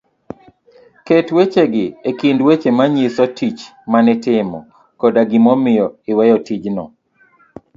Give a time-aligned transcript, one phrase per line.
[1.05, 3.61] ket wechegi e kind weche manyiso tich
[3.91, 4.59] manitimo
[4.99, 6.85] koda gimomiyo iweyo tijno.